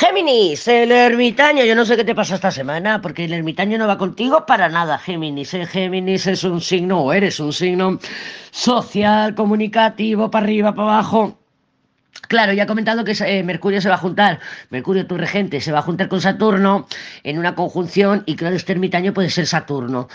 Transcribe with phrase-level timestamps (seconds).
[0.00, 3.86] Géminis, el ermitaño, yo no sé qué te pasa esta semana, porque el ermitaño no
[3.86, 5.52] va contigo para nada, Géminis.
[5.52, 7.98] El Géminis es un signo, o eres un signo
[8.50, 11.38] social, comunicativo, para arriba, para abajo.
[12.28, 14.40] Claro, ya he comentado que eh, Mercurio se va a juntar,
[14.70, 16.86] Mercurio tu regente, se va a juntar con Saturno
[17.22, 20.08] en una conjunción y claro, este ermitaño puede ser Saturno.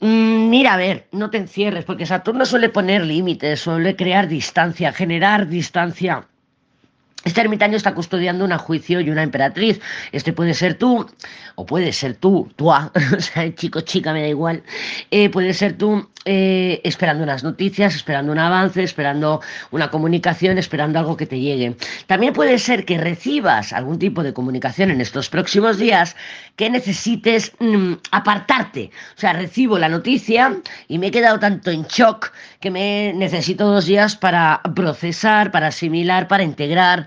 [0.00, 4.92] Mm, mira, a ver, no te encierres, porque Saturno suele poner límites, suele crear distancia,
[4.92, 6.26] generar distancia
[7.24, 9.80] este ermitaño está custodiando un juicio y una emperatriz.
[10.12, 11.06] Este puede ser tú,
[11.54, 14.62] o puede ser tú, tú, o sea, chico, chica, me da igual.
[15.10, 20.98] Eh, puede ser tú eh, esperando unas noticias, esperando un avance, esperando una comunicación, esperando
[20.98, 21.76] algo que te llegue.
[22.06, 26.16] También puede ser que recibas algún tipo de comunicación en estos próximos días
[26.56, 28.90] que necesites mm, apartarte.
[29.16, 30.56] O sea, recibo la noticia
[30.88, 35.68] y me he quedado tanto en shock que me necesito dos días para procesar, para
[35.68, 37.06] asimilar, para integrar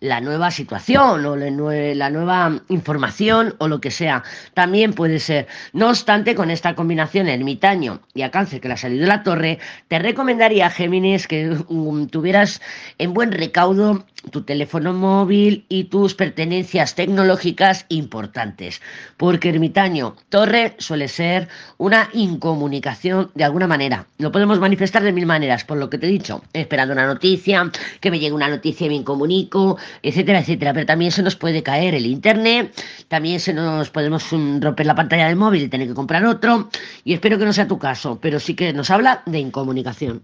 [0.00, 4.24] la nueva situación o la nueva información o lo que sea.
[4.54, 5.46] También puede ser.
[5.72, 9.22] No obstante, con esta combinación ermitaño y a cáncer que le ha salido de la
[9.22, 12.60] torre, te recomendaría, Géminis, que um, tuvieras
[12.98, 18.82] en buen recaudo tu teléfono móvil y tus pertenencias tecnológicas importantes.
[19.16, 24.06] Porque ermitaño, torre suele ser una incomunicación de alguna manera.
[24.18, 27.70] Lo podemos manifestar de mil maneras, por lo que te he dicho, esperando una noticia,
[28.00, 30.72] que me llegue una noticia y me incomunico, etcétera, etcétera.
[30.72, 32.72] Pero también se nos puede caer el internet,
[33.08, 36.68] también se nos podemos mm, romper la pantalla del móvil y tener que comprar otro.
[37.04, 40.22] Y espero que no sea tu caso, pero sí que nos habla de incomunicación.